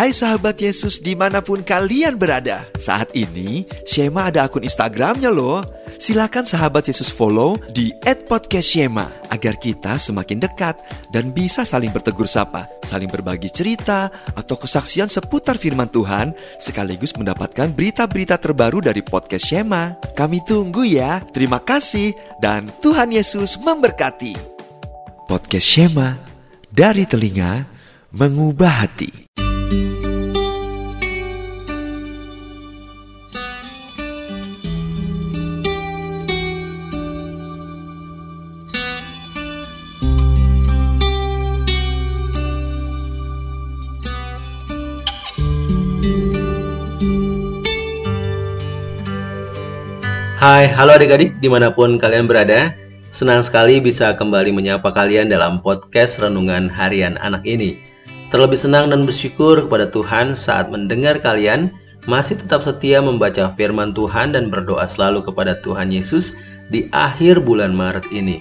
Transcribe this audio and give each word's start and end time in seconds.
Hai 0.00 0.16
sahabat 0.16 0.56
Yesus 0.56 0.96
di 1.04 1.12
mana 1.12 1.44
pun 1.44 1.60
kalian 1.60 2.16
berada 2.16 2.64
Saat 2.80 3.12
ini 3.12 3.68
Shema 3.84 4.32
ada 4.32 4.48
akun 4.48 4.64
Instagramnya 4.64 5.28
loh 5.28 5.60
Silakan 6.00 6.48
sahabat 6.48 6.88
Yesus 6.88 7.12
follow 7.12 7.60
di 7.76 7.92
@podcastshema 8.08 9.28
agar 9.28 9.60
kita 9.60 10.00
semakin 10.00 10.40
dekat 10.40 10.80
dan 11.12 11.36
bisa 11.36 11.68
saling 11.68 11.92
bertegur 11.92 12.24
sapa, 12.24 12.64
saling 12.80 13.12
berbagi 13.12 13.52
cerita 13.52 14.08
atau 14.32 14.56
kesaksian 14.56 15.12
seputar 15.12 15.60
firman 15.60 15.92
Tuhan 15.92 16.32
sekaligus 16.56 17.12
mendapatkan 17.20 17.68
berita-berita 17.68 18.40
terbaru 18.40 18.80
dari 18.80 19.04
podcast 19.04 19.44
Shema. 19.44 20.00
Kami 20.16 20.40
tunggu 20.48 20.88
ya. 20.88 21.20
Terima 21.36 21.60
kasih 21.60 22.16
dan 22.40 22.64
Tuhan 22.80 23.12
Yesus 23.12 23.60
memberkati. 23.60 24.32
Podcast 25.28 25.68
Shema 25.68 26.16
dari 26.72 27.04
telinga 27.04 27.68
mengubah 28.16 28.88
hati. 28.88 29.19
Hai, 29.70 29.78
halo 50.66 50.98
adik-adik 50.98 51.38
di 51.38 51.46
mana 51.46 51.70
pun 51.70 51.94
kalian 51.94 52.26
berada 52.26 52.74
Senang 53.14 53.46
sekali 53.46 53.78
bisa 53.78 54.18
kembali 54.18 54.50
menyapa 54.50 54.90
kalian 54.90 55.30
dalam 55.30 55.62
podcast 55.62 56.18
Renungan 56.18 56.66
Harian 56.66 57.14
Anak 57.22 57.46
ini 57.46 57.89
Terlebih 58.30 58.62
senang 58.62 58.94
dan 58.94 59.02
bersyukur 59.02 59.66
kepada 59.66 59.90
Tuhan 59.90 60.38
saat 60.38 60.70
mendengar 60.70 61.18
kalian 61.18 61.74
masih 62.06 62.38
tetap 62.38 62.62
setia 62.62 63.02
membaca 63.02 63.50
firman 63.58 63.90
Tuhan 63.90 64.38
dan 64.38 64.54
berdoa 64.54 64.86
selalu 64.86 65.26
kepada 65.26 65.58
Tuhan 65.58 65.90
Yesus 65.90 66.38
di 66.70 66.86
akhir 66.94 67.42
bulan 67.42 67.74
Maret 67.74 68.06
ini. 68.14 68.38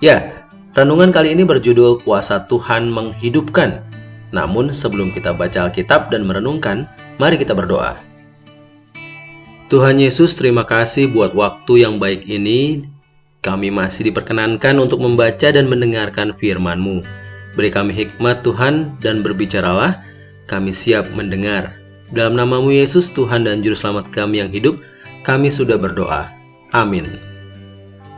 Ya, 0.00 0.48
renungan 0.72 1.12
kali 1.12 1.36
ini 1.36 1.44
berjudul 1.44 2.00
Kuasa 2.00 2.48
Tuhan 2.48 2.88
Menghidupkan. 2.88 3.84
Namun 4.32 4.72
sebelum 4.72 5.12
kita 5.12 5.36
baca 5.36 5.68
Alkitab 5.68 6.08
dan 6.08 6.24
merenungkan, 6.24 6.88
mari 7.20 7.36
kita 7.36 7.52
berdoa. 7.52 8.00
Tuhan 9.68 10.00
Yesus, 10.00 10.32
terima 10.40 10.64
kasih 10.64 11.12
buat 11.12 11.36
waktu 11.36 11.84
yang 11.84 12.00
baik 12.00 12.24
ini. 12.24 12.88
Kami 13.44 13.68
masih 13.68 14.08
diperkenankan 14.08 14.80
untuk 14.80 15.04
membaca 15.04 15.52
dan 15.52 15.68
mendengarkan 15.68 16.32
firman-Mu. 16.32 17.27
Beri 17.58 17.74
kami 17.74 17.90
hikmat 17.90 18.46
Tuhan 18.46 18.94
dan 19.02 19.26
berbicaralah, 19.26 19.98
kami 20.46 20.70
siap 20.70 21.10
mendengar. 21.10 21.74
Dalam 22.14 22.38
namamu 22.38 22.70
Yesus, 22.70 23.10
Tuhan 23.10 23.50
dan 23.50 23.66
Juru 23.66 23.74
Selamat 23.74 24.06
kami 24.14 24.38
yang 24.38 24.54
hidup, 24.54 24.78
kami 25.26 25.50
sudah 25.50 25.74
berdoa. 25.74 26.30
Amin. 26.70 27.02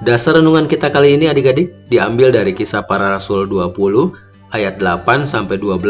Dasar 0.04 0.36
renungan 0.36 0.68
kita 0.68 0.92
kali 0.92 1.16
ini 1.16 1.32
adik-adik 1.32 1.72
diambil 1.88 2.28
dari 2.28 2.52
kisah 2.52 2.84
para 2.84 3.16
rasul 3.16 3.48
20 3.48 4.12
ayat 4.52 4.76
8 4.76 5.24
sampai 5.24 5.56
12. 5.56 5.80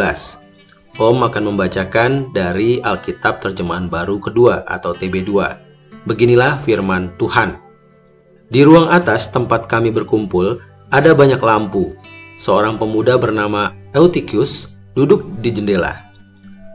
Om 1.03 1.19
akan 1.27 1.43
membacakan 1.51 2.31
dari 2.31 2.79
Alkitab 2.79 3.43
Terjemahan 3.43 3.91
Baru 3.91 4.23
Kedua 4.23 4.63
atau 4.63 4.95
TB2. 4.95 5.31
Beginilah 6.07 6.63
firman 6.63 7.19
Tuhan. 7.19 7.59
Di 8.47 8.63
ruang 8.63 8.95
atas 8.95 9.27
tempat 9.35 9.67
kami 9.67 9.91
berkumpul, 9.91 10.63
ada 10.95 11.19
banyak 11.19 11.43
lampu. 11.43 11.99
Seorang 12.41 12.81
pemuda 12.81 13.21
bernama 13.21 13.77
Eutychus 13.93 14.73
duduk 14.97 15.29
di 15.45 15.53
jendela. 15.53 15.93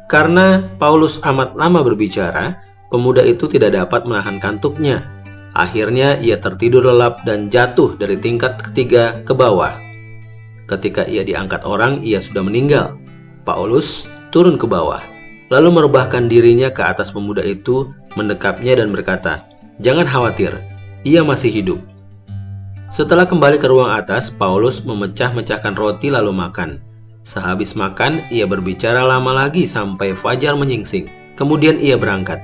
Karena 0.05 0.61
Paulus 0.77 1.17
amat 1.25 1.57
lama 1.57 1.81
berbicara, 1.81 2.61
pemuda 2.93 3.25
itu 3.25 3.49
tidak 3.49 3.73
dapat 3.73 4.05
menahan 4.05 4.37
kantuknya. 4.37 5.09
Akhirnya 5.57 6.21
ia 6.21 6.37
tertidur 6.37 6.85
lelap 6.85 7.25
dan 7.25 7.49
jatuh 7.49 7.97
dari 7.97 8.13
tingkat 8.13 8.61
ketiga 8.61 9.25
ke 9.25 9.33
bawah. 9.33 9.73
Ketika 10.69 11.09
ia 11.09 11.25
diangkat 11.25 11.65
orang, 11.65 12.05
ia 12.05 12.21
sudah 12.21 12.45
meninggal. 12.45 13.01
Paulus 13.41 14.05
turun 14.29 14.61
ke 14.61 14.69
bawah, 14.69 15.01
lalu 15.49 15.81
merebahkan 15.81 16.29
dirinya 16.29 16.69
ke 16.69 16.85
atas 16.85 17.09
pemuda 17.09 17.41
itu, 17.41 17.89
mendekapnya 18.13 18.77
dan 18.77 18.93
berkata, 18.93 19.41
"Jangan 19.81 20.05
khawatir, 20.05 20.53
ia 21.01 21.25
masih 21.25 21.49
hidup." 21.49 21.94
Setelah 22.95 23.27
kembali 23.27 23.59
ke 23.59 23.67
ruang 23.67 23.91
atas, 23.91 24.31
Paulus 24.31 24.79
memecah-mecahkan 24.87 25.75
roti 25.75 26.07
lalu 26.07 26.31
makan. 26.31 26.79
Sehabis 27.27 27.75
makan, 27.75 28.23
ia 28.31 28.47
berbicara 28.47 29.03
lama 29.03 29.35
lagi 29.35 29.67
sampai 29.67 30.15
fajar 30.15 30.55
menyingsing. 30.55 31.03
Kemudian 31.35 31.75
ia 31.83 31.99
berangkat. 31.99 32.39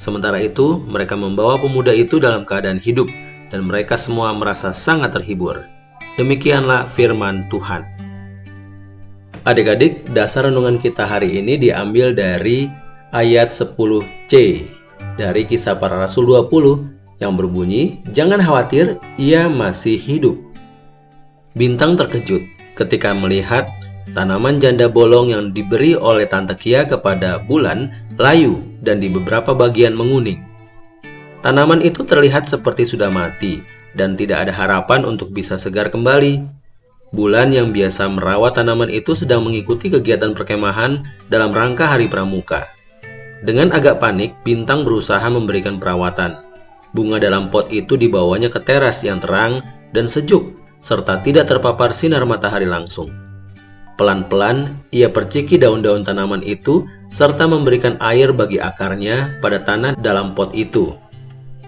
Sementara 0.00 0.40
itu, 0.40 0.80
mereka 0.88 1.20
membawa 1.20 1.60
pemuda 1.60 1.92
itu 1.92 2.16
dalam 2.16 2.48
keadaan 2.48 2.80
hidup, 2.80 3.12
dan 3.52 3.68
mereka 3.68 4.00
semua 4.00 4.32
merasa 4.32 4.72
sangat 4.72 5.20
terhibur. 5.20 5.60
Demikianlah 6.16 6.88
firman 6.88 7.44
Tuhan. 7.52 7.84
Adik-adik, 9.44 10.08
dasar 10.16 10.48
renungan 10.48 10.80
kita 10.80 11.04
hari 11.04 11.44
ini 11.44 11.60
diambil 11.60 12.16
dari 12.16 12.72
ayat 13.12 13.52
10c 13.52 14.32
dari 15.20 15.44
kisah 15.44 15.76
para 15.76 16.00
rasul 16.00 16.24
20 16.32 16.93
yang 17.22 17.38
berbunyi, 17.38 18.02
Jangan 18.10 18.42
khawatir, 18.42 18.98
ia 19.20 19.46
masih 19.46 19.98
hidup. 19.98 20.38
Bintang 21.54 21.94
terkejut 21.94 22.42
ketika 22.74 23.14
melihat 23.14 23.70
tanaman 24.14 24.58
janda 24.58 24.90
bolong 24.90 25.30
yang 25.30 25.54
diberi 25.54 25.94
oleh 25.94 26.26
Tante 26.26 26.58
Kia 26.58 26.82
kepada 26.82 27.38
bulan 27.38 27.94
layu 28.18 28.58
dan 28.82 28.98
di 28.98 29.10
beberapa 29.10 29.54
bagian 29.54 29.94
menguning. 29.94 30.42
Tanaman 31.46 31.84
itu 31.84 32.02
terlihat 32.02 32.50
seperti 32.50 32.88
sudah 32.88 33.12
mati 33.12 33.62
dan 33.94 34.18
tidak 34.18 34.48
ada 34.48 34.52
harapan 34.54 35.06
untuk 35.06 35.30
bisa 35.30 35.54
segar 35.54 35.90
kembali. 35.90 36.42
Bulan 37.14 37.54
yang 37.54 37.70
biasa 37.70 38.10
merawat 38.10 38.58
tanaman 38.58 38.90
itu 38.90 39.14
sedang 39.14 39.46
mengikuti 39.46 39.86
kegiatan 39.86 40.34
perkemahan 40.34 41.06
dalam 41.30 41.54
rangka 41.54 41.86
hari 41.86 42.10
pramuka. 42.10 42.66
Dengan 43.44 43.70
agak 43.70 44.02
panik, 44.02 44.34
Bintang 44.42 44.82
berusaha 44.82 45.22
memberikan 45.30 45.78
perawatan. 45.78 46.43
Bunga 46.94 47.18
dalam 47.18 47.50
pot 47.50 47.68
itu 47.74 47.98
dibawanya 47.98 48.46
ke 48.48 48.62
teras 48.62 49.02
yang 49.02 49.18
terang 49.18 49.58
dan 49.90 50.06
sejuk, 50.06 50.54
serta 50.78 51.18
tidak 51.26 51.50
terpapar 51.50 51.90
sinar 51.90 52.22
matahari 52.22 52.70
langsung. 52.70 53.10
Pelan-pelan, 53.98 54.74
ia 54.94 55.10
perciki 55.10 55.58
daun-daun 55.58 56.06
tanaman 56.06 56.42
itu 56.46 56.86
serta 57.10 57.46
memberikan 57.46 57.94
air 57.98 58.30
bagi 58.34 58.58
akarnya 58.58 59.38
pada 59.42 59.62
tanah 59.62 59.98
dalam 59.98 60.34
pot 60.34 60.50
itu. 60.54 60.94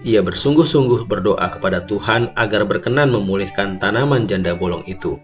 Ia 0.06 0.22
bersungguh-sungguh 0.22 1.10
berdoa 1.10 1.58
kepada 1.58 1.82
Tuhan 1.86 2.34
agar 2.38 2.62
berkenan 2.62 3.10
memulihkan 3.10 3.82
tanaman 3.82 4.30
janda 4.30 4.54
bolong 4.54 4.86
itu. 4.86 5.18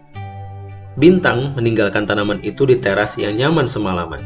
Bintang 0.99 1.55
meninggalkan 1.55 2.03
tanaman 2.03 2.43
itu 2.43 2.67
di 2.67 2.79
teras 2.79 3.15
yang 3.15 3.39
nyaman 3.39 3.67
semalaman. 3.67 4.19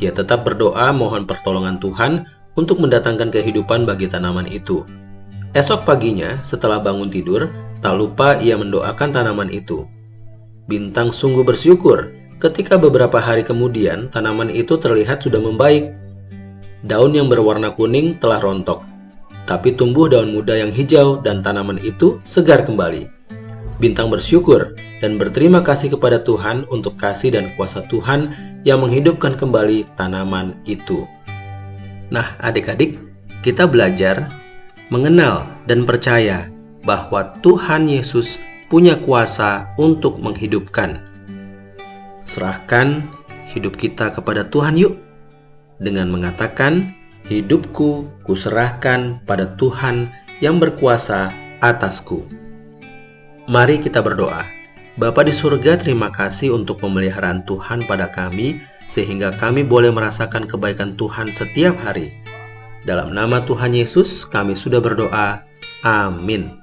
Ia 0.00 0.16
tetap 0.16 0.48
berdoa 0.48 0.92
mohon 0.96 1.28
pertolongan 1.28 1.76
Tuhan 1.76 2.24
untuk 2.56 2.80
mendatangkan 2.80 3.28
kehidupan 3.28 3.84
bagi 3.84 4.08
tanaman 4.08 4.48
itu. 4.48 4.84
Esok 5.50 5.82
paginya, 5.82 6.38
setelah 6.46 6.78
bangun 6.78 7.10
tidur, 7.10 7.50
tak 7.82 7.98
lupa 7.98 8.38
ia 8.38 8.54
mendoakan 8.54 9.10
tanaman 9.10 9.50
itu. 9.50 9.82
Bintang 10.70 11.10
sungguh 11.10 11.42
bersyukur 11.42 12.14
ketika 12.38 12.78
beberapa 12.78 13.18
hari 13.18 13.42
kemudian 13.42 14.06
tanaman 14.14 14.46
itu 14.46 14.78
terlihat 14.78 15.26
sudah 15.26 15.42
membaik. 15.42 15.90
Daun 16.86 17.18
yang 17.18 17.26
berwarna 17.26 17.74
kuning 17.74 18.16
telah 18.22 18.38
rontok, 18.38 18.86
tapi 19.44 19.74
tumbuh 19.74 20.06
daun 20.06 20.30
muda 20.30 20.54
yang 20.54 20.70
hijau 20.70 21.18
dan 21.18 21.42
tanaman 21.42 21.82
itu 21.82 22.22
segar 22.22 22.62
kembali. 22.62 23.10
Bintang 23.82 24.06
bersyukur 24.06 24.78
dan 25.02 25.18
berterima 25.18 25.66
kasih 25.66 25.98
kepada 25.98 26.22
Tuhan 26.22 26.62
untuk 26.70 26.94
kasih 26.94 27.34
dan 27.34 27.50
kuasa 27.58 27.82
Tuhan 27.90 28.30
yang 28.62 28.86
menghidupkan 28.86 29.34
kembali 29.34 29.98
tanaman 29.98 30.54
itu. 30.62 31.10
Nah, 32.14 32.38
adik-adik, 32.38 33.02
kita 33.42 33.66
belajar 33.66 34.28
mengenal 34.90 35.46
dan 35.70 35.86
percaya 35.86 36.50
bahwa 36.82 37.30
Tuhan 37.40 37.86
Yesus 37.86 38.42
punya 38.66 38.98
kuasa 38.98 39.70
untuk 39.78 40.18
menghidupkan. 40.18 40.98
Serahkan 42.26 43.06
hidup 43.50 43.78
kita 43.78 44.14
kepada 44.14 44.46
Tuhan 44.46 44.78
yuk 44.78 44.94
dengan 45.82 46.10
mengatakan, 46.10 46.94
"Hidupku 47.26 48.06
kuserahkan 48.26 49.26
pada 49.26 49.54
Tuhan 49.58 50.10
yang 50.38 50.62
berkuasa 50.62 51.30
atasku." 51.58 52.26
Mari 53.50 53.82
kita 53.82 53.98
berdoa. 53.98 54.46
Bapa 54.94 55.26
di 55.26 55.34
surga, 55.34 55.80
terima 55.80 56.12
kasih 56.14 56.54
untuk 56.54 56.82
pemeliharaan 56.82 57.42
Tuhan 57.48 57.82
pada 57.88 58.10
kami, 58.10 58.62
sehingga 58.86 59.34
kami 59.34 59.66
boleh 59.66 59.90
merasakan 59.90 60.46
kebaikan 60.46 60.94
Tuhan 60.94 61.30
setiap 61.30 61.74
hari. 61.82 62.19
Dalam 62.80 63.12
nama 63.12 63.44
Tuhan 63.44 63.76
Yesus, 63.76 64.24
kami 64.24 64.56
sudah 64.56 64.80
berdoa. 64.80 65.44
Amin. 65.84 66.56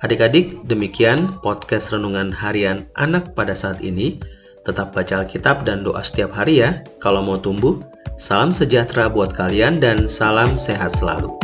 Adik-adik, 0.00 0.64
demikian 0.64 1.40
podcast 1.44 1.92
renungan 1.92 2.32
harian 2.32 2.88
anak 2.96 3.36
pada 3.36 3.52
saat 3.52 3.84
ini. 3.84 4.20
Tetap 4.64 4.96
baca 4.96 5.20
Alkitab 5.20 5.68
dan 5.68 5.84
doa 5.84 6.00
setiap 6.00 6.32
hari 6.32 6.64
ya 6.64 6.80
kalau 6.96 7.20
mau 7.20 7.36
tumbuh. 7.36 7.76
Salam 8.16 8.56
sejahtera 8.56 9.12
buat 9.12 9.36
kalian 9.36 9.84
dan 9.84 10.08
salam 10.08 10.56
sehat 10.56 10.96
selalu. 10.96 11.43